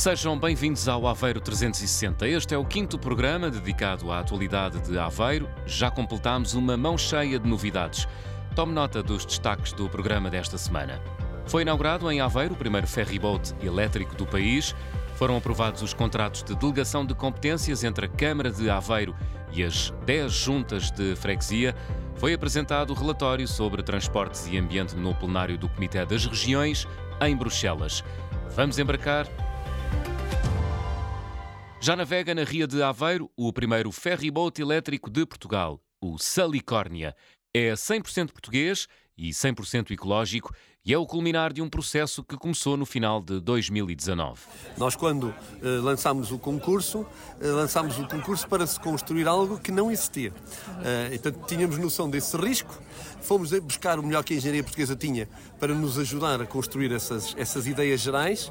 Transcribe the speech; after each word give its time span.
Sejam 0.00 0.38
bem-vindos 0.38 0.88
ao 0.88 1.06
Aveiro 1.06 1.42
360. 1.42 2.26
Este 2.26 2.54
é 2.54 2.56
o 2.56 2.64
quinto 2.64 2.98
programa 2.98 3.50
dedicado 3.50 4.10
à 4.10 4.20
atualidade 4.20 4.80
de 4.80 4.98
Aveiro. 4.98 5.46
Já 5.66 5.90
completámos 5.90 6.54
uma 6.54 6.74
mão 6.74 6.96
cheia 6.96 7.38
de 7.38 7.46
novidades. 7.46 8.08
Tome 8.56 8.72
nota 8.72 9.02
dos 9.02 9.26
destaques 9.26 9.74
do 9.74 9.90
programa 9.90 10.30
desta 10.30 10.56
semana. 10.56 11.02
Foi 11.44 11.60
inaugurado 11.60 12.10
em 12.10 12.18
Aveiro 12.18 12.54
o 12.54 12.56
primeiro 12.56 12.86
ferryboat 12.86 13.54
elétrico 13.62 14.14
do 14.14 14.26
país. 14.26 14.74
Foram 15.16 15.36
aprovados 15.36 15.82
os 15.82 15.92
contratos 15.92 16.42
de 16.42 16.54
delegação 16.54 17.04
de 17.04 17.12
competências 17.12 17.84
entre 17.84 18.06
a 18.06 18.08
Câmara 18.08 18.50
de 18.50 18.70
Aveiro 18.70 19.14
e 19.52 19.62
as 19.62 19.92
10 20.06 20.32
juntas 20.32 20.90
de 20.90 21.14
freguesia. 21.14 21.76
Foi 22.16 22.32
apresentado 22.32 22.88
o 22.88 22.94
relatório 22.94 23.46
sobre 23.46 23.82
transportes 23.82 24.48
e 24.50 24.56
ambiente 24.56 24.96
no 24.96 25.14
plenário 25.14 25.58
do 25.58 25.68
Comitê 25.68 26.06
das 26.06 26.24
Regiões, 26.24 26.88
em 27.20 27.36
Bruxelas. 27.36 28.02
Vamos 28.56 28.78
embarcar 28.78 29.26
já 31.82 31.96
navega 31.96 32.34
na 32.34 32.44
Ria 32.44 32.66
de 32.66 32.82
Aveiro 32.82 33.30
o 33.34 33.50
primeiro 33.52 33.90
ferryboat 33.90 34.60
elétrico 34.60 35.10
de 35.10 35.24
Portugal, 35.24 35.82
o 35.98 36.18
Salicórnia. 36.18 37.16
É 37.54 37.72
100% 37.72 38.32
português 38.32 38.86
e 39.16 39.30
100% 39.30 39.90
ecológico 39.90 40.54
e 40.84 40.92
é 40.94 40.98
o 40.98 41.06
culminar 41.06 41.52
de 41.52 41.60
um 41.60 41.68
processo 41.68 42.24
que 42.24 42.36
começou 42.36 42.76
no 42.76 42.86
final 42.86 43.20
de 43.20 43.40
2019. 43.40 44.40
Nós, 44.78 44.94
quando 44.96 45.24
uh, 45.24 45.34
lançámos 45.82 46.32
o 46.32 46.38
concurso, 46.38 47.00
uh, 47.00 47.06
lançámos 47.54 47.98
o 47.98 48.08
concurso 48.08 48.48
para 48.48 48.66
se 48.66 48.80
construir 48.80 49.28
algo 49.28 49.58
que 49.58 49.70
não 49.70 49.90
existia. 49.90 50.30
Uh, 50.30 51.12
então, 51.12 51.30
tínhamos 51.46 51.76
noção 51.76 52.08
desse 52.08 52.34
risco, 52.36 52.78
fomos 53.20 53.50
buscar 53.60 53.98
o 53.98 54.02
melhor 54.02 54.24
que 54.24 54.32
a 54.32 54.38
engenharia 54.38 54.62
portuguesa 54.62 54.96
tinha 54.96 55.28
para 55.58 55.74
nos 55.74 55.98
ajudar 55.98 56.40
a 56.40 56.46
construir 56.46 56.90
essas, 56.92 57.34
essas 57.36 57.66
ideias 57.66 58.00
gerais, 58.00 58.50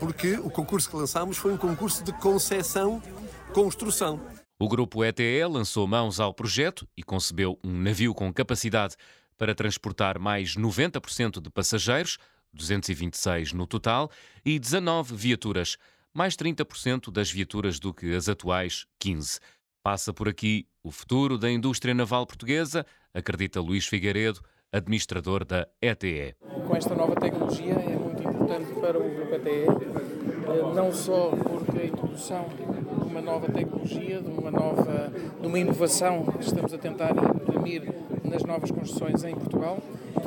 porque 0.00 0.38
o 0.38 0.48
concurso 0.48 0.88
que 0.88 0.96
lançámos 0.96 1.36
foi 1.36 1.52
um 1.52 1.58
concurso 1.58 2.02
de 2.02 2.14
concessão-construção. 2.14 4.18
O 4.58 4.70
grupo 4.70 5.04
ETE 5.04 5.44
lançou 5.44 5.86
mãos 5.86 6.18
ao 6.18 6.32
projeto 6.32 6.88
e 6.96 7.02
concebeu 7.02 7.58
um 7.62 7.78
navio 7.78 8.14
com 8.14 8.32
capacidade 8.32 8.96
para 9.36 9.54
transportar 9.54 10.18
mais 10.18 10.56
90% 10.56 11.40
de 11.40 11.50
passageiros, 11.50 12.18
226 12.52 13.52
no 13.52 13.66
total, 13.66 14.10
e 14.44 14.58
19 14.58 15.14
viaturas, 15.14 15.76
mais 16.12 16.34
30% 16.34 17.10
das 17.10 17.30
viaturas 17.30 17.78
do 17.78 17.92
que 17.92 18.14
as 18.14 18.28
atuais 18.28 18.86
15. 18.98 19.38
Passa 19.82 20.12
por 20.12 20.28
aqui 20.28 20.66
o 20.82 20.90
futuro 20.90 21.38
da 21.38 21.50
indústria 21.50 21.94
naval 21.94 22.26
portuguesa, 22.26 22.84
acredita 23.12 23.60
Luís 23.60 23.86
Figueiredo, 23.86 24.40
administrador 24.72 25.44
da 25.44 25.68
ETE. 25.80 26.34
Com 26.66 26.76
esta 26.76 26.94
nova 26.94 27.14
tecnologia 27.14 27.74
é 27.74 27.96
muito 27.96 28.22
importante 28.22 28.72
para 28.80 28.98
o 28.98 29.14
grupo 29.14 29.34
ETE, 29.34 30.35
não 30.74 30.92
só 30.92 31.30
porque 31.30 31.78
a 31.78 31.84
introdução 31.86 32.46
de 32.48 33.04
uma 33.04 33.20
nova 33.20 33.46
tecnologia, 33.48 34.20
de 34.20 34.30
uma 34.30 34.50
nova, 34.50 35.10
de 35.40 35.46
uma 35.46 35.58
inovação 35.58 36.24
que 36.24 36.44
estamos 36.44 36.72
a 36.72 36.78
tentar 36.78 37.12
imprimir 37.12 37.82
nas 38.24 38.42
novas 38.44 38.70
construções 38.70 39.24
em 39.24 39.34
Portugal 39.34 39.78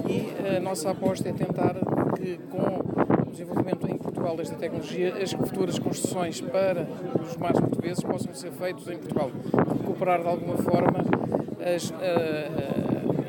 e 0.08 0.58
a 0.58 0.60
nossa 0.60 0.92
aposta 0.92 1.30
é 1.30 1.34
tentar 1.34 1.76
que 2.16 2.38
com 2.50 3.28
o 3.28 3.32
desenvolvimento 3.32 3.88
em 3.88 3.98
Portugal 3.98 4.36
desta 4.36 4.56
tecnologia, 4.56 5.16
as 5.22 5.32
futuras 5.32 5.78
construções 5.78 6.42
para 6.42 6.88
os 7.22 7.38
mares 7.38 7.60
portugueses 7.60 8.04
possam 8.04 8.34
ser 8.34 8.52
feitos 8.52 8.88
em 8.88 8.98
Portugal. 8.98 9.32
Recuperar 9.82 10.22
de 10.22 10.28
alguma 10.28 10.58
forma 10.58 11.06
as, 11.60 11.94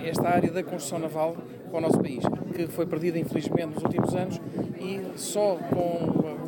esta 0.05 0.29
área 0.29 0.51
da 0.51 0.63
construção 0.63 0.99
naval 0.99 1.37
para 1.71 1.79
o 1.79 1.81
nosso 1.81 1.99
país, 1.99 2.25
que 2.55 2.67
foi 2.67 2.87
perdida 2.87 3.19
infelizmente 3.19 3.75
nos 3.75 3.83
últimos 3.85 4.15
anos 4.15 4.41
e 4.81 5.01
só 5.17 5.57
com 5.57 6.40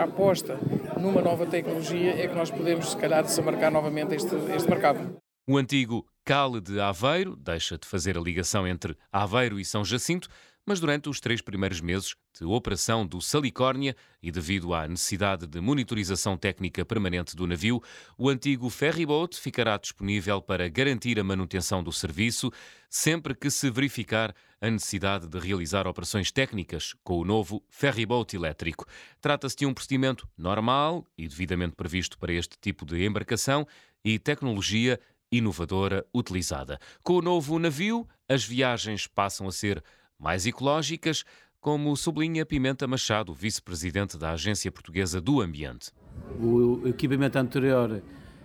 a 0.00 0.04
aposta 0.04 0.58
numa 0.98 1.20
nova 1.20 1.44
tecnologia 1.44 2.12
é 2.12 2.26
que 2.26 2.34
nós 2.34 2.50
podemos, 2.50 2.90
se 2.90 2.96
calhar, 2.96 3.22
desembarcar 3.22 3.70
novamente 3.70 4.14
este, 4.14 4.34
este 4.56 4.68
mercado. 4.68 5.18
O 5.46 5.58
antigo 5.58 6.06
Cale 6.24 6.58
de 6.58 6.80
Aveiro 6.80 7.36
deixa 7.36 7.76
de 7.76 7.86
fazer 7.86 8.16
a 8.16 8.20
ligação 8.20 8.66
entre 8.66 8.96
Aveiro 9.12 9.60
e 9.60 9.64
São 9.64 9.84
Jacinto, 9.84 10.28
mas 10.66 10.78
durante 10.78 11.08
os 11.08 11.20
três 11.20 11.40
primeiros 11.40 11.80
meses 11.80 12.14
de 12.38 12.44
operação 12.44 13.06
do 13.06 13.20
Salicórnia 13.20 13.96
e 14.22 14.30
devido 14.30 14.72
à 14.74 14.86
necessidade 14.86 15.46
de 15.46 15.60
monitorização 15.60 16.36
técnica 16.36 16.84
permanente 16.84 17.34
do 17.34 17.46
navio, 17.46 17.82
o 18.16 18.28
antigo 18.28 18.68
ferryboat 18.70 19.40
ficará 19.40 19.76
disponível 19.76 20.40
para 20.40 20.68
garantir 20.68 21.18
a 21.18 21.24
manutenção 21.24 21.82
do 21.82 21.92
serviço 21.92 22.52
sempre 22.88 23.34
que 23.34 23.50
se 23.50 23.70
verificar 23.70 24.34
a 24.60 24.70
necessidade 24.70 25.26
de 25.26 25.38
realizar 25.38 25.86
operações 25.86 26.30
técnicas 26.30 26.94
com 27.02 27.18
o 27.18 27.24
novo 27.24 27.64
ferryboat 27.68 28.36
elétrico. 28.36 28.86
Trata-se 29.20 29.56
de 29.56 29.66
um 29.66 29.72
procedimento 29.72 30.28
normal 30.36 31.06
e 31.16 31.26
devidamente 31.26 31.74
previsto 31.74 32.18
para 32.18 32.32
este 32.32 32.56
tipo 32.60 32.84
de 32.84 33.04
embarcação 33.04 33.66
e 34.04 34.18
tecnologia 34.18 35.00
inovadora 35.32 36.04
utilizada. 36.14 36.78
Com 37.02 37.14
o 37.14 37.22
novo 37.22 37.58
navio, 37.58 38.06
as 38.28 38.44
viagens 38.44 39.06
passam 39.06 39.46
a 39.46 39.52
ser 39.52 39.82
mais 40.20 40.46
ecológicas, 40.46 41.24
como 41.60 41.96
sublinha 41.96 42.44
Pimenta 42.44 42.86
Machado, 42.86 43.32
vice-presidente 43.34 44.18
da 44.18 44.32
Agência 44.32 44.70
Portuguesa 44.70 45.20
do 45.20 45.40
Ambiente. 45.40 45.90
O 46.38 46.86
equipamento 46.86 47.38
anterior 47.38 48.02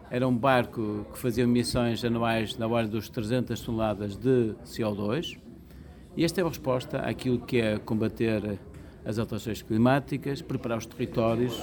era 0.09 0.27
um 0.27 0.35
barco 0.35 1.05
que 1.11 1.19
fazia 1.19 1.43
emissões 1.43 2.03
anuais 2.03 2.57
na 2.57 2.67
ordem 2.67 2.91
dos 2.91 3.09
300 3.09 3.59
toneladas 3.59 4.15
de 4.15 4.55
CO2 4.63 5.37
e 6.15 6.23
esta 6.23 6.39
é 6.39 6.43
a 6.43 6.47
resposta 6.47 6.99
àquilo 6.99 7.39
que 7.39 7.59
é 7.59 7.77
combater 7.77 8.59
as 9.03 9.19
alterações 9.19 9.61
climáticas, 9.61 10.41
preparar 10.41 10.77
os 10.77 10.85
territórios 10.85 11.61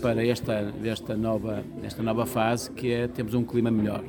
para 0.00 0.24
esta, 0.24 0.72
esta, 0.84 1.16
nova, 1.16 1.64
esta 1.82 2.02
nova 2.02 2.24
fase 2.24 2.70
que 2.70 2.92
é 2.92 3.08
temos 3.08 3.34
um 3.34 3.44
clima 3.44 3.70
melhor. 3.70 4.04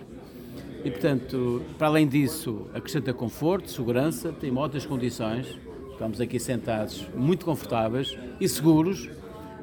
E, 0.83 0.91
portanto, 0.91 1.61
para 1.77 1.87
além 1.87 2.07
disso, 2.07 2.67
acrescenta 2.73 3.13
conforto, 3.13 3.71
segurança, 3.71 4.33
tem 4.33 4.55
ótimas 4.55 4.85
condições. 4.85 5.57
Estamos 5.91 6.19
aqui 6.19 6.39
sentados 6.39 7.07
muito 7.15 7.45
confortáveis 7.45 8.17
e 8.39 8.49
seguros. 8.49 9.09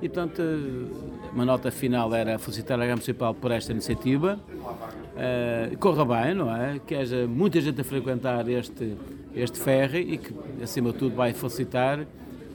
E, 0.00 0.08
portanto, 0.08 0.41
uma 1.34 1.44
nota 1.44 1.70
final 1.70 2.14
era 2.14 2.38
felicitar 2.38 2.76
a 2.76 2.78
Câmara 2.78 2.97
Municipal 2.97 3.34
por 3.34 3.50
esta 3.50 3.70
iniciativa. 3.72 4.41
Uh, 4.50 5.76
corra 5.76 6.06
bem, 6.06 6.34
não 6.34 6.54
é? 6.56 6.78
Que 6.78 6.94
haja 6.94 7.26
muita 7.26 7.60
gente 7.60 7.82
a 7.82 7.84
frequentar 7.84 8.48
este, 8.48 8.97
este 9.34 9.58
ferry 9.58 10.14
e 10.14 10.16
que, 10.16 10.34
acima 10.62 10.91
de 10.91 10.98
tudo, 10.98 11.14
vai 11.14 11.34
facilitar 11.34 12.06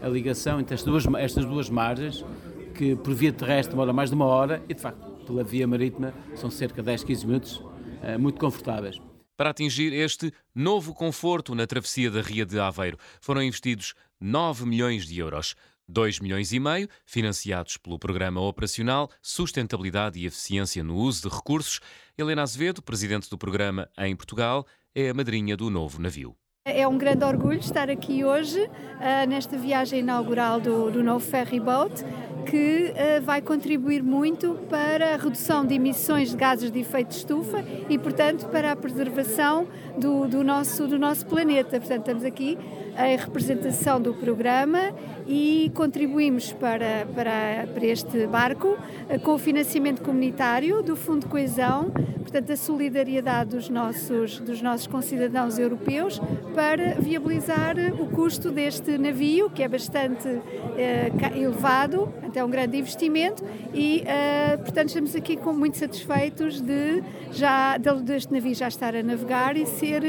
a 0.02 0.08
ligação 0.08 0.60
entre 0.60 0.74
estas 0.74 0.92
duas, 0.92 1.22
estas 1.22 1.46
duas 1.46 1.70
margens, 1.70 2.26
que 2.74 2.96
por 2.96 3.14
via 3.14 3.32
terrestre 3.32 3.74
demora 3.74 3.94
mais 3.94 4.10
de 4.10 4.16
uma 4.16 4.26
hora 4.26 4.64
e, 4.68 4.74
de 4.74 4.82
facto, 4.82 5.06
pela 5.28 5.44
via 5.44 5.68
marítima 5.68 6.16
são 6.34 6.50
cerca 6.50 6.82
de 6.82 6.88
10, 6.88 7.04
15 7.04 7.28
minutos 7.28 7.75
muito 8.18 8.40
confortáveis. 8.40 9.00
Para 9.38 9.50
atingir 9.50 9.92
este 9.92 10.32
novo 10.54 10.94
conforto 10.94 11.54
na 11.54 11.68
travessia 11.68 12.10
da 12.10 12.22
Ria 12.22 12.46
de 12.46 12.58
Aveiro, 12.58 12.98
foram 13.20 13.44
investidos 13.44 13.94
9 14.20 14.66
milhões 14.66 15.06
de 15.06 15.20
euros. 15.20 15.56
2 15.88 16.20
milhões 16.20 16.52
e 16.52 16.60
meio 16.60 16.90
financiados 17.06 17.78
pelo 17.78 18.00
Programa 18.00 18.42
Operacional 18.42 19.10
Sustentabilidade 19.22 20.20
e 20.20 20.26
Eficiência 20.26 20.84
no 20.84 20.96
Uso 20.96 21.30
de 21.30 21.36
Recursos. 21.36 21.80
Helena 22.18 22.42
Azevedo, 22.42 22.82
presidente 22.82 23.30
do 23.30 23.38
programa 23.38 23.88
em 23.98 24.16
Portugal, 24.16 24.66
é 24.96 25.10
a 25.10 25.14
madrinha 25.14 25.56
do 25.56 25.70
novo 25.70 26.02
navio. 26.02 26.36
É 26.68 26.88
um 26.88 26.98
grande 26.98 27.24
orgulho 27.24 27.60
estar 27.60 27.92
aqui 27.92 28.26
hoje, 28.26 28.60
uh, 28.60 29.30
nesta 29.30 29.56
viagem 29.56 30.00
inaugural 30.00 30.60
do, 30.60 30.90
do 30.90 31.04
novo 31.04 31.24
ferry 31.24 31.60
boat 31.60 32.04
que 32.46 32.92
uh, 32.92 33.22
vai 33.24 33.42
contribuir 33.42 34.04
muito 34.04 34.60
para 34.70 35.16
a 35.16 35.18
redução 35.18 35.66
de 35.66 35.74
emissões 35.74 36.30
de 36.30 36.38
gases 36.38 36.72
de 36.72 36.80
efeito 36.80 37.10
de 37.10 37.16
estufa 37.16 37.64
e, 37.90 37.98
portanto, 37.98 38.46
para 38.48 38.72
a 38.72 38.76
preservação 38.76 39.68
do, 39.98 40.28
do, 40.28 40.44
nosso, 40.44 40.88
do 40.88 41.00
nosso 41.00 41.26
planeta. 41.26 41.80
Portanto, 41.80 42.02
estamos 42.02 42.24
aqui 42.24 42.58
em 42.98 43.18
representação 43.18 44.00
do 44.00 44.14
programa 44.14 44.94
e 45.28 45.72
contribuímos 45.74 46.54
para, 46.54 47.06
para, 47.14 47.68
para 47.74 47.86
este 47.86 48.28
barco 48.28 48.70
uh, 48.70 49.20
com 49.22 49.34
o 49.34 49.38
financiamento 49.38 50.02
comunitário 50.02 50.84
do 50.84 50.96
Fundo 50.96 51.22
de 51.22 51.28
Coesão, 51.28 51.92
portanto, 52.20 52.52
a 52.52 52.58
solidariedade 52.58 53.52
dos 53.52 53.70
nossos, 53.70 54.40
dos 54.40 54.62
nossos 54.62 54.88
concidadãos 54.88 55.58
europeus 55.58 56.22
para 56.54 56.96
viabilizar 56.96 57.76
o 58.00 58.08
custo 58.08 58.52
deste 58.52 58.98
navio, 58.98 59.50
que 59.50 59.64
é 59.64 59.68
bastante 59.68 60.28
uh, 60.28 61.36
elevado, 61.36 62.14
é 62.40 62.44
um 62.44 62.50
grande 62.50 62.78
investimento 62.78 63.44
e, 63.74 64.04
uh, 64.04 64.58
portanto, 64.60 64.90
estamos 64.90 65.16
aqui 65.16 65.38
com 65.38 65.54
muito 65.54 65.78
satisfeitos 65.78 66.62
de 66.62 67.04
já 67.32 67.78
deste 67.78 68.32
navio 68.34 68.54
já 68.54 68.68
estar 68.68 68.96
a 68.96 69.04
navegar 69.04 69.58
e 69.58 69.66
ser 69.66 70.04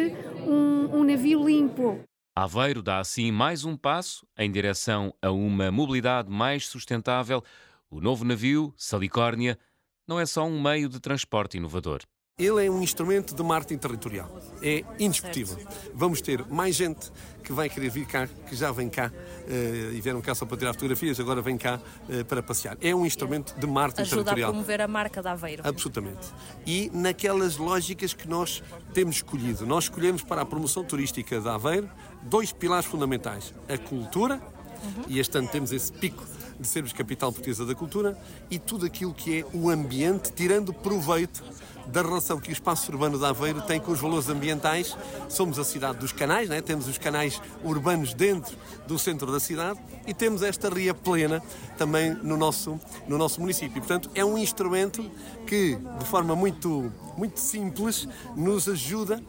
um, 0.47 1.01
um 1.01 1.05
navio 1.05 1.45
limpo. 1.45 2.01
Aveiro 2.35 2.83
dá 2.83 2.99
assim 2.99 3.33
mais 3.33 3.65
um 3.65 3.77
passo 3.77 4.27
em 4.37 4.51
direção 4.51 5.15
a 5.23 5.31
uma 5.31 5.71
mobilidade 5.71 6.31
mais 6.31 6.67
sustentável. 6.67 7.43
O 7.91 8.01
novo 8.01 8.25
navio, 8.25 8.75
Salicórnia, 8.77 9.59
não 10.07 10.21
é 10.21 10.27
só 10.27 10.45
um 10.45 10.61
meio 10.61 10.89
de 10.89 11.01
transporte 11.01 11.57
inovador. 11.57 12.01
Ele 12.39 12.67
é 12.67 12.71
um 12.71 12.83
instrumento 12.83 13.35
de 13.35 13.43
marketing 13.43 13.79
territorial. 13.79 14.31
É 14.63 14.85
indiscutível. 14.99 15.57
Vamos 15.95 16.21
ter 16.21 16.45
mais 16.49 16.77
gente 16.77 17.11
que 17.43 17.51
vai 17.51 17.67
querer 17.67 17.89
vir 17.89 18.05
cá, 18.05 18.27
que 18.27 18.55
já 18.55 18.71
vem 18.71 18.91
cá 18.91 19.11
uh, 19.11 19.95
e 19.95 19.99
vieram 20.03 20.21
cá 20.21 20.35
só 20.35 20.45
para 20.45 20.59
tirar 20.59 20.75
fotografias, 20.75 21.19
agora 21.19 21.41
vem 21.41 21.57
cá 21.57 21.81
uh, 22.11 22.25
para 22.27 22.43
passear. 22.43 22.77
É 22.83 22.95
um 22.95 23.07
instrumento 23.07 23.59
de 23.59 23.67
marketing 23.67 24.03
Ajuda 24.03 24.17
territorial. 24.17 24.51
Ajuda 24.51 24.61
a 24.61 24.65
promover 24.65 24.81
a 24.83 24.87
marca 24.87 25.23
da 25.23 25.33
Aveiro. 25.33 25.63
Absolutamente. 25.67 26.29
E 26.67 26.91
naquelas 26.93 27.57
lógicas 27.57 28.13
que 28.13 28.29
nós 28.29 28.63
temos 28.93 29.17
escolhido. 29.17 29.65
Nós 29.65 29.85
escolhemos 29.85 30.21
para 30.21 30.43
a 30.43 30.45
promoção 30.45 30.85
turística 30.85 31.41
da 31.41 31.55
Aveiro 31.55 31.89
dois 32.25 32.53
pilares 32.53 32.85
fundamentais. 32.85 33.55
A 33.67 33.79
cultura, 33.79 34.43
uhum. 34.85 35.05
e 35.09 35.19
este 35.21 35.39
ano 35.39 35.49
temos 35.49 35.73
esse 35.73 35.91
pico 35.91 36.23
de 36.61 36.69
sermos 36.69 36.93
capital 36.93 37.33
portuguesa 37.33 37.65
da 37.65 37.75
cultura, 37.75 38.19
e 38.51 38.59
tudo 38.59 38.85
aquilo 38.85 39.15
que 39.15 39.41
é 39.41 39.45
o 39.55 39.71
ambiente, 39.71 40.33
tirando 40.33 40.73
proveito 40.73 41.43
da 41.87 42.03
relação 42.03 42.39
que 42.39 42.51
o 42.51 42.53
espaço 42.53 42.91
urbano 42.91 43.19
de 43.19 43.25
Aveiro 43.25 43.63
tem 43.63 43.81
com 43.81 43.93
os 43.93 44.01
valores 44.01 44.29
ambientais. 44.29 44.97
Somos 45.29 45.59
a 45.59 45.65
cidade 45.65 45.99
dos 45.99 46.13
canais, 46.13 46.49
né? 46.49 46.61
temos 46.61 46.89
os 46.89 46.99
canais 46.99 47.41
urbanos 47.65 48.15
dentro 48.15 48.57
do 48.87 48.99
centro 48.99 49.31
da 49.31 49.41
cidade 49.41 49.79
e 50.07 50.15
temos 50.15 50.43
esta 50.43 50.69
ria 50.69 50.95
plena 50.95 51.43
também 51.77 52.15
no 52.15 52.37
nosso, 52.37 52.81
no 53.09 53.17
nosso 53.19 53.41
município. 53.41 53.81
Portanto, 53.81 54.11
é 54.15 54.25
um 54.25 54.37
instrumento 54.37 55.11
que, 55.47 55.77
de 55.99 56.05
forma 56.05 56.35
muito, 56.35 56.93
muito 57.17 57.41
simples, 57.41 58.09
nos 58.37 58.69
ajuda 58.69 59.23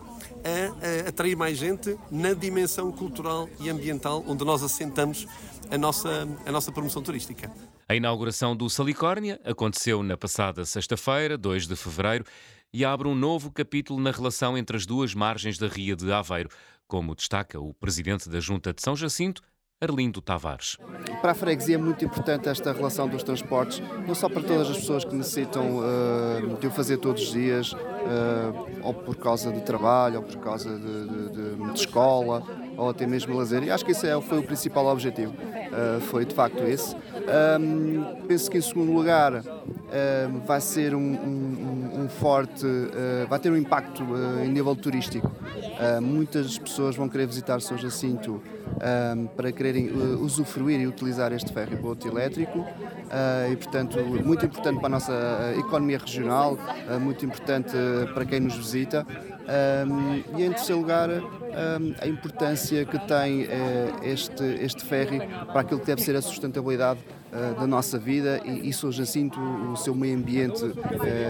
a, 0.48 1.06
a 1.06 1.10
atrair 1.10 1.36
mais 1.36 1.58
gente 1.58 1.98
na 2.10 2.34
dimensão 2.34 2.92
cultural 2.92 3.50
e 3.60 3.70
ambiental 3.70 4.24
onde 4.28 4.46
nós 4.46 4.64
assentamos 4.64 5.28
a 5.70 5.78
nossa, 5.78 6.28
a 6.46 6.52
nossa 6.52 6.72
promoção 6.72 7.02
turística. 7.02 7.52
A 7.88 7.96
inauguração 7.96 8.56
do 8.56 8.70
Salicórnia 8.70 9.40
aconteceu 9.44 10.02
na 10.04 10.18
passada 10.18 10.66
sexta-feira, 10.66 11.38
2 11.38 11.68
de 11.68 11.76
fevereiro, 11.76 12.26
e 12.74 12.84
abre 12.84 13.08
um 13.08 13.16
novo 13.16 13.52
capítulo 13.52 14.00
na 14.00 14.12
relação 14.12 14.58
entre 14.58 14.76
as 14.76 14.86
duas 14.86 15.14
margens 15.14 15.58
da 15.58 15.68
Ria 15.68 15.96
de 15.96 16.12
Aveiro, 16.12 16.50
como 16.88 17.16
destaca 17.16 17.60
o 17.60 17.74
presidente 17.74 18.30
da 18.30 18.40
Junta 18.40 18.74
de 18.74 18.82
São 18.82 18.96
Jacinto, 18.96 19.42
Arlindo 19.80 20.22
Tavares. 20.22 20.76
Para 21.22 21.34
a 21.34 21.36
freguesia 21.36 21.76
é 21.76 21.78
muito 21.78 22.04
importante 22.04 22.50
esta 22.50 22.74
relação 22.74 23.08
dos 23.08 23.22
transportes, 23.22 23.80
não 24.08 24.16
só 24.16 24.28
para 24.28 24.42
todas 24.42 24.72
as 24.72 24.78
pessoas 24.78 25.06
que 25.06 25.14
necessitam 25.14 25.78
uh, 25.78 26.58
de 26.60 26.66
o 26.66 26.72
fazer 26.72 26.98
todos 26.98 27.22
os 27.22 27.32
dias, 27.32 27.74
uh, 27.74 27.78
ou 28.82 28.92
por 28.92 29.16
causa 29.18 29.52
de 29.52 29.62
trabalho, 29.62 30.18
ou 30.18 30.24
por 30.24 30.38
causa 30.38 30.76
de, 30.80 31.30
de, 31.30 31.56
de, 31.56 31.74
escola, 31.76 32.42
ou 32.76 32.90
até 32.90 33.06
mesmo 33.06 33.36
lazer. 33.36 33.64
E 33.64 33.70
acho 33.70 33.86
que 33.86 33.92
esse 33.92 34.08
é, 34.08 34.20
foi 34.20 34.40
o 34.40 34.44
principal 34.44 34.88
objetivo, 34.88 35.34
uh, 35.34 36.02
foi 36.02 36.26
de 36.26 36.34
facto 36.34 36.64
esse. 36.64 36.96
Um, 37.60 38.26
penso 38.28 38.50
que 38.50 38.58
em 38.58 38.62
segundo 38.62 38.92
lugar 38.92 39.44
vai 40.46 40.60
ser 40.60 40.94
um, 40.96 41.00
um, 41.00 41.67
forte, 42.08 42.66
vai 43.30 43.40
ter 43.40 43.52
um 43.52 43.58
impacto 43.58 44.04
em 44.44 44.50
nível 44.50 44.76
turístico. 44.76 45.32
muitas 46.02 46.58
pessoas 46.58 46.96
vão 46.96 47.08
querer 47.08 47.28
visitar 47.28 47.62
São 47.62 47.78
Jacinto 47.78 48.42
para 49.36 49.52
quererem 49.52 49.90
uh, 49.90 50.22
usufruir 50.22 50.80
e 50.80 50.88
utilizar 50.88 51.32
este 51.34 51.52
ferryboat 51.52 52.08
elétrico 52.08 52.60
uh, 52.60 53.52
e, 53.52 53.56
portanto, 53.56 53.98
muito 54.00 54.46
importante 54.46 54.78
para 54.78 54.88
a 54.88 54.90
nossa 54.90 55.14
uh, 55.14 55.60
economia 55.60 55.98
regional, 55.98 56.54
uh, 56.54 57.00
muito 57.00 57.26
importante 57.26 57.76
uh, 57.76 58.14
para 58.14 58.26
quem 58.26 58.40
nos 58.40 58.56
visita. 58.56 59.06
Um, 59.48 60.38
e, 60.38 60.44
em 60.44 60.52
terceiro 60.52 60.82
lugar, 60.82 61.10
um, 61.10 61.96
a 62.02 62.08
importância 62.08 62.86
que 62.86 63.00
tem 63.08 63.44
uh, 63.44 63.48
este, 64.04 64.44
este 64.44 64.84
ferry 64.84 65.20
para 65.48 65.62
aquilo 65.62 65.80
que 65.80 65.86
deve 65.86 66.02
ser 66.02 66.16
a 66.16 66.22
sustentabilidade 66.22 67.00
da 67.30 67.68
nossa 67.68 68.00
vida 68.00 68.42
e, 68.46 68.70
e 68.70 68.74
São 68.74 68.90
Jacinto, 68.90 69.40
o 69.40 69.76
seu 69.76 69.94
meio 69.94 70.18
ambiente 70.18 70.64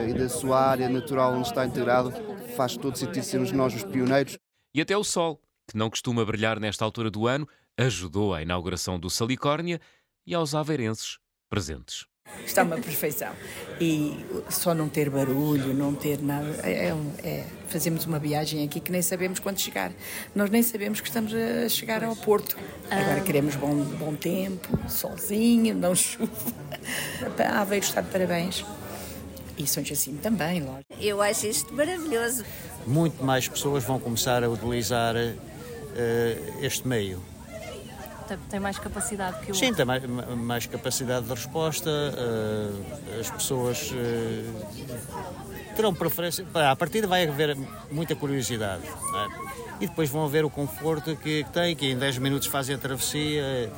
e 0.07 0.13
da 0.13 0.29
sua 0.29 0.61
área 0.61 0.87
natural 0.87 1.33
onde 1.33 1.47
está 1.47 1.65
integrado, 1.65 2.13
faz 2.55 2.77
todo 2.77 2.95
sentido 2.95 3.23
sermos 3.23 3.51
nós 3.51 3.73
os 3.73 3.83
pioneiros. 3.83 4.37
E 4.75 4.79
até 4.79 4.95
o 4.95 5.03
sol 5.03 5.41
que 5.67 5.77
não 5.77 5.89
costuma 5.89 6.23
brilhar 6.23 6.59
nesta 6.59 6.85
altura 6.85 7.11
do 7.11 7.27
ano, 7.27 7.47
ajudou 7.77 8.33
à 8.33 8.41
inauguração 8.41 8.97
do 8.97 9.09
Salicórnia 9.09 9.81
e 10.25 10.33
aos 10.33 10.55
aveirenses 10.55 11.19
presentes. 11.49 12.05
Está 12.45 12.63
uma 12.63 12.77
perfeição. 12.77 13.31
E 13.79 14.25
só 14.49 14.73
não 14.73 14.87
ter 14.89 15.09
barulho, 15.09 15.73
não 15.73 15.93
ter 15.93 16.21
nada. 16.21 16.47
É, 16.63 16.87
é, 16.87 16.95
é, 17.23 17.45
fazemos 17.67 18.05
uma 18.05 18.19
viagem 18.19 18.63
aqui 18.63 18.79
que 18.79 18.91
nem 18.91 19.01
sabemos 19.01 19.39
quando 19.39 19.59
chegar. 19.59 19.91
Nós 20.33 20.49
nem 20.49 20.63
sabemos 20.63 21.01
que 21.01 21.07
estamos 21.07 21.33
a 21.33 21.67
chegar 21.69 22.03
ao 22.03 22.15
Porto. 22.15 22.57
Agora 22.89 23.21
queremos 23.21 23.55
bom, 23.55 23.75
bom 23.75 24.15
tempo, 24.15 24.79
solzinho, 24.87 25.75
não 25.75 25.93
chuva. 25.93 26.31
Aveiro 27.55 27.85
está 27.85 28.01
de 28.01 28.09
parabéns. 28.09 28.65
E 29.57 29.65
São 29.65 29.83
Jacinto 29.83 30.19
também, 30.21 30.61
lógico. 30.61 30.93
Eu 30.99 31.21
acho 31.21 31.47
isto 31.47 31.73
maravilhoso. 31.73 32.43
Muito 32.85 33.23
mais 33.23 33.47
pessoas 33.47 33.83
vão 33.83 33.99
começar 33.99 34.43
a 34.43 34.49
utilizar 34.49 35.15
uh, 35.15 36.63
este 36.63 36.87
meio. 36.87 37.19
Tem 38.49 38.59
mais 38.59 38.77
capacidade 38.77 39.45
que 39.45 39.51
o 39.51 39.55
Sim, 39.55 39.73
tem 39.73 39.85
mais, 39.85 40.03
mais 40.05 40.65
capacidade 40.65 41.25
de 41.25 41.33
resposta, 41.33 41.89
uh, 41.89 43.19
as 43.19 43.29
pessoas 43.29 43.91
uh, 43.91 45.75
terão 45.75 45.93
preferência. 45.93 46.45
À 46.53 46.75
partida 46.75 47.07
vai 47.07 47.27
haver 47.27 47.55
muita 47.91 48.15
curiosidade. 48.15 48.83
É? 48.83 49.83
E 49.83 49.87
depois 49.87 50.09
vão 50.09 50.27
ver 50.27 50.43
o 50.43 50.49
conforto 50.49 51.15
que, 51.15 51.43
que 51.43 51.51
tem, 51.51 51.75
que 51.75 51.91
em 51.91 51.97
10 51.97 52.17
minutos 52.17 52.47
fazem 52.47 52.75
a 52.75 52.79
travessia. 52.79 53.71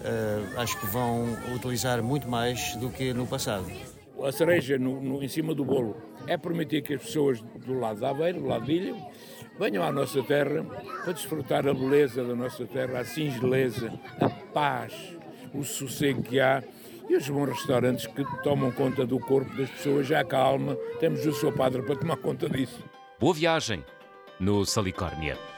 Uh, 0.00 0.60
acho 0.60 0.78
que 0.78 0.86
vão 0.86 1.36
utilizar 1.54 2.02
muito 2.02 2.28
mais 2.28 2.76
do 2.76 2.90
que 2.90 3.12
no 3.12 3.26
passado. 3.26 3.66
A 4.22 4.32
cereja 4.32 4.78
no, 4.78 5.00
no, 5.00 5.22
em 5.22 5.28
cima 5.28 5.54
do 5.54 5.64
bolo 5.64 5.96
é 6.26 6.36
permitir 6.36 6.82
que 6.82 6.94
as 6.94 7.02
pessoas 7.02 7.40
do 7.40 7.78
lado 7.78 8.00
da 8.00 8.10
Aveiro, 8.10 8.40
do 8.40 8.46
lado 8.46 8.64
de 8.64 8.72
Ilha, 8.72 8.94
venham 9.58 9.82
à 9.82 9.92
nossa 9.92 10.22
terra 10.22 10.64
para 11.04 11.12
desfrutar 11.12 11.66
a 11.66 11.74
beleza 11.74 12.24
da 12.24 12.34
nossa 12.34 12.64
terra, 12.66 13.00
a 13.00 13.04
singeleza, 13.04 13.92
a 14.20 14.28
paz, 14.28 14.92
o 15.54 15.64
sossego 15.64 16.22
que 16.22 16.40
há 16.40 16.62
e 17.08 17.16
os 17.16 17.28
bons 17.28 17.50
restaurantes 17.50 18.06
que 18.06 18.24
tomam 18.42 18.72
conta 18.72 19.06
do 19.06 19.18
corpo 19.18 19.54
das 19.56 19.70
pessoas, 19.70 20.06
já 20.06 20.24
calma, 20.24 20.74
temos 20.98 21.24
o 21.24 21.32
seu 21.32 21.52
padre 21.52 21.82
para 21.82 21.96
tomar 21.96 22.16
conta 22.16 22.48
disso. 22.48 22.82
Boa 23.18 23.32
viagem 23.32 23.84
no 24.40 24.66
Salicórnia. 24.66 25.55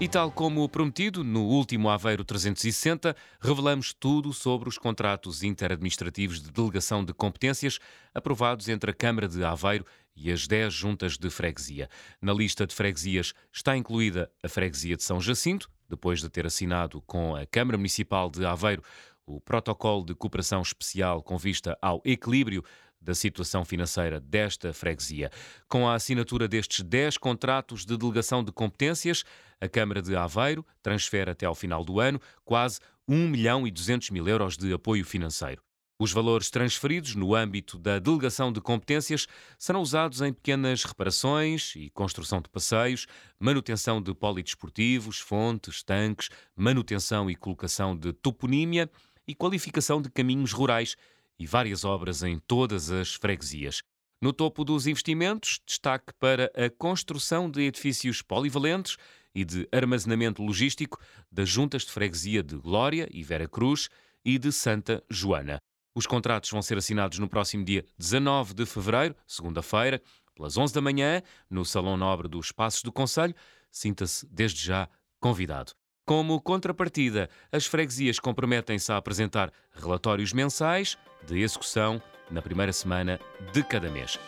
E 0.00 0.08
tal 0.08 0.32
como 0.32 0.66
prometido, 0.66 1.22
no 1.22 1.42
último 1.42 1.90
Aveiro 1.90 2.24
360, 2.24 3.14
revelamos 3.38 3.92
tudo 3.92 4.32
sobre 4.32 4.66
os 4.66 4.78
contratos 4.78 5.42
interadministrativos 5.42 6.40
de 6.40 6.50
delegação 6.50 7.04
de 7.04 7.12
competências 7.12 7.78
aprovados 8.14 8.70
entre 8.70 8.92
a 8.92 8.94
Câmara 8.94 9.28
de 9.28 9.44
Aveiro 9.44 9.84
e 10.16 10.32
as 10.32 10.46
10 10.46 10.72
juntas 10.72 11.18
de 11.18 11.28
freguesia. 11.28 11.86
Na 12.18 12.32
lista 12.32 12.66
de 12.66 12.74
freguesias 12.74 13.34
está 13.52 13.76
incluída 13.76 14.32
a 14.42 14.48
freguesia 14.48 14.96
de 14.96 15.02
São 15.02 15.20
Jacinto, 15.20 15.70
depois 15.86 16.22
de 16.22 16.30
ter 16.30 16.46
assinado 16.46 17.02
com 17.02 17.36
a 17.36 17.44
Câmara 17.44 17.76
Municipal 17.76 18.30
de 18.30 18.46
Aveiro 18.46 18.82
o 19.26 19.38
protocolo 19.38 20.04
de 20.04 20.14
cooperação 20.14 20.62
especial 20.62 21.22
com 21.22 21.36
vista 21.36 21.78
ao 21.80 22.00
equilíbrio 22.06 22.64
da 23.00 23.14
situação 23.14 23.64
financeira 23.64 24.20
desta 24.20 24.72
freguesia. 24.72 25.30
Com 25.68 25.88
a 25.88 25.94
assinatura 25.94 26.46
destes 26.46 26.84
10 26.84 27.16
contratos 27.18 27.84
de 27.84 27.96
delegação 27.96 28.44
de 28.44 28.52
competências, 28.52 29.24
a 29.60 29.68
Câmara 29.68 30.02
de 30.02 30.14
Aveiro 30.14 30.64
transfere 30.82 31.30
até 31.30 31.46
ao 31.46 31.54
final 31.54 31.84
do 31.84 32.00
ano 32.00 32.20
quase 32.44 32.80
1 33.08 33.28
milhão 33.28 33.66
e 33.66 33.70
200 33.70 34.10
mil 34.10 34.28
euros 34.28 34.56
de 34.56 34.72
apoio 34.72 35.04
financeiro. 35.04 35.62
Os 36.02 36.12
valores 36.12 36.48
transferidos 36.48 37.14
no 37.14 37.34
âmbito 37.34 37.78
da 37.78 37.98
delegação 37.98 38.50
de 38.50 38.58
competências 38.58 39.26
serão 39.58 39.82
usados 39.82 40.22
em 40.22 40.32
pequenas 40.32 40.82
reparações 40.82 41.74
e 41.76 41.90
construção 41.90 42.40
de 42.40 42.48
passeios, 42.48 43.06
manutenção 43.38 44.00
de 44.00 44.14
polidesportivos, 44.14 45.18
fontes, 45.18 45.82
tanques, 45.82 46.30
manutenção 46.56 47.30
e 47.30 47.36
colocação 47.36 47.94
de 47.94 48.14
toponímia 48.14 48.90
e 49.28 49.34
qualificação 49.34 50.00
de 50.00 50.08
caminhos 50.08 50.52
rurais 50.52 50.96
e 51.40 51.46
várias 51.46 51.84
obras 51.84 52.22
em 52.22 52.38
todas 52.38 52.90
as 52.90 53.14
freguesias. 53.14 53.82
No 54.22 54.30
topo 54.30 54.62
dos 54.62 54.86
investimentos, 54.86 55.58
destaque 55.66 56.12
para 56.20 56.52
a 56.54 56.68
construção 56.68 57.50
de 57.50 57.62
edifícios 57.62 58.20
polivalentes 58.20 58.98
e 59.34 59.42
de 59.42 59.66
armazenamento 59.72 60.42
logístico 60.42 61.00
das 61.32 61.48
juntas 61.48 61.82
de 61.82 61.90
freguesia 61.90 62.42
de 62.42 62.56
Glória 62.56 63.08
e 63.10 63.22
Vera 63.22 63.48
Cruz 63.48 63.88
e 64.22 64.38
de 64.38 64.52
Santa 64.52 65.02
Joana. 65.08 65.58
Os 65.94 66.06
contratos 66.06 66.50
vão 66.50 66.60
ser 66.60 66.76
assinados 66.76 67.18
no 67.18 67.28
próximo 67.28 67.64
dia 67.64 67.86
19 67.96 68.52
de 68.52 68.66
fevereiro, 68.66 69.16
segunda-feira, 69.26 70.02
pelas 70.34 70.58
11 70.58 70.74
da 70.74 70.82
manhã, 70.82 71.22
no 71.48 71.64
Salão 71.64 71.96
Nobre 71.96 72.28
dos 72.28 72.52
Passos 72.52 72.82
do 72.82 72.92
Conselho. 72.92 73.34
Sinta-se 73.70 74.26
desde 74.26 74.62
já 74.62 74.86
convidado. 75.18 75.72
Como 76.10 76.40
contrapartida, 76.40 77.30
as 77.52 77.66
freguesias 77.66 78.18
comprometem-se 78.18 78.90
a 78.90 78.96
apresentar 78.96 79.52
relatórios 79.72 80.32
mensais 80.32 80.98
de 81.24 81.38
execução 81.38 82.02
na 82.28 82.42
primeira 82.42 82.72
semana 82.72 83.20
de 83.52 83.62
cada 83.62 83.88
mês. 83.88 84.18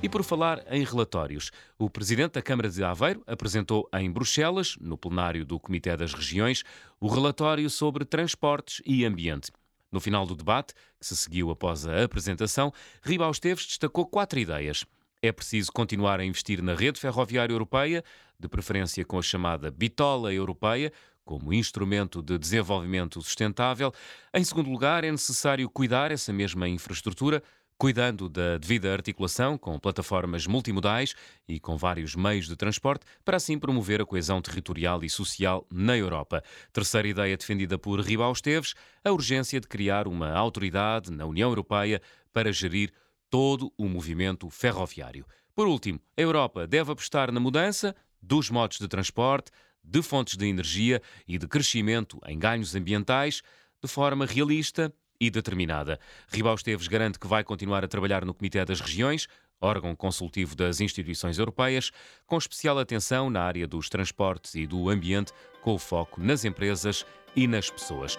E 0.00 0.08
por 0.08 0.22
falar 0.22 0.62
em 0.72 0.84
relatórios, 0.84 1.50
o 1.76 1.90
presidente 1.90 2.34
da 2.34 2.42
Câmara 2.42 2.68
de 2.68 2.84
Aveiro 2.84 3.24
apresentou 3.26 3.88
em 3.92 4.08
Bruxelas, 4.08 4.76
no 4.80 4.96
plenário 4.96 5.44
do 5.44 5.58
Comitê 5.58 5.96
das 5.96 6.14
Regiões, 6.14 6.62
o 7.00 7.08
relatório 7.08 7.68
sobre 7.68 8.04
transportes 8.04 8.80
e 8.86 9.04
ambiente. 9.04 9.50
No 9.90 9.98
final 9.98 10.24
do 10.24 10.36
debate, 10.36 10.74
que 11.00 11.06
se 11.06 11.16
seguiu 11.16 11.50
após 11.50 11.88
a 11.88 12.04
apresentação, 12.04 12.72
Ribal 13.02 13.32
Esteves 13.32 13.66
destacou 13.66 14.06
quatro 14.06 14.38
ideias. 14.38 14.86
É 15.22 15.30
preciso 15.30 15.70
continuar 15.70 16.18
a 16.18 16.24
investir 16.24 16.62
na 16.62 16.74
rede 16.74 16.98
ferroviária 16.98 17.52
europeia, 17.52 18.02
de 18.38 18.48
preferência 18.48 19.04
com 19.04 19.18
a 19.18 19.22
chamada 19.22 19.70
bitola 19.70 20.32
europeia, 20.32 20.90
como 21.22 21.52
instrumento 21.52 22.22
de 22.22 22.38
desenvolvimento 22.38 23.20
sustentável. 23.20 23.92
Em 24.32 24.42
segundo 24.42 24.70
lugar, 24.70 25.04
é 25.04 25.10
necessário 25.10 25.68
cuidar 25.68 26.10
essa 26.10 26.32
mesma 26.32 26.66
infraestrutura 26.66 27.42
cuidando 27.76 28.28
da 28.28 28.56
devida 28.56 28.92
articulação 28.92 29.56
com 29.56 29.78
plataformas 29.78 30.46
multimodais 30.46 31.14
e 31.46 31.60
com 31.60 31.76
vários 31.76 32.14
meios 32.14 32.46
de 32.46 32.56
transporte, 32.56 33.04
para 33.24 33.36
assim 33.36 33.58
promover 33.58 34.00
a 34.00 34.06
coesão 34.06 34.40
territorial 34.40 35.04
e 35.04 35.08
social 35.08 35.66
na 35.70 35.96
Europa. 35.96 36.42
Terceira 36.72 37.08
ideia 37.08 37.36
defendida 37.36 37.78
por 37.78 38.00
Ribal 38.00 38.32
Esteves, 38.32 38.74
a 39.04 39.12
urgência 39.12 39.60
de 39.60 39.68
criar 39.68 40.08
uma 40.08 40.30
autoridade 40.32 41.10
na 41.10 41.26
União 41.26 41.50
Europeia 41.50 42.02
para 42.32 42.52
gerir 42.52 42.92
todo 43.30 43.72
o 43.78 43.88
movimento 43.88 44.50
ferroviário. 44.50 45.24
Por 45.54 45.68
último, 45.68 46.00
a 46.16 46.20
Europa 46.20 46.66
deve 46.66 46.92
apostar 46.92 47.30
na 47.30 47.40
mudança 47.40 47.94
dos 48.20 48.50
modos 48.50 48.78
de 48.78 48.88
transporte, 48.88 49.50
de 49.82 50.02
fontes 50.02 50.36
de 50.36 50.46
energia 50.46 51.00
e 51.26 51.38
de 51.38 51.48
crescimento 51.48 52.20
em 52.26 52.38
ganhos 52.38 52.74
ambientais 52.74 53.42
de 53.82 53.88
forma 53.88 54.26
realista 54.26 54.92
e 55.18 55.30
determinada. 55.30 55.98
Ribal 56.28 56.54
Esteves 56.54 56.88
garante 56.88 57.18
que 57.18 57.26
vai 57.26 57.44
continuar 57.44 57.84
a 57.84 57.88
trabalhar 57.88 58.24
no 58.24 58.34
Comitê 58.34 58.64
das 58.64 58.80
Regiões, 58.80 59.26
órgão 59.60 59.94
consultivo 59.94 60.56
das 60.56 60.80
instituições 60.80 61.38
europeias, 61.38 61.90
com 62.26 62.38
especial 62.38 62.78
atenção 62.78 63.28
na 63.28 63.42
área 63.42 63.66
dos 63.66 63.88
transportes 63.88 64.54
e 64.54 64.66
do 64.66 64.88
ambiente, 64.88 65.32
com 65.62 65.78
foco 65.78 66.20
nas 66.20 66.44
empresas 66.44 67.04
e 67.36 67.46
nas 67.46 67.70
pessoas. 67.70 68.18